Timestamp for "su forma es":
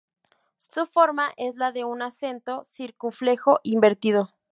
0.57-1.57